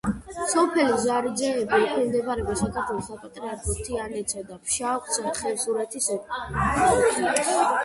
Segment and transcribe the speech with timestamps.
[0.51, 7.55] სოფელი ზარიძეები ექვემდებარება საქართველოს საპატრიარქოს თიანეთისა და ფშავ-ხევსურეთის ეპარქიას.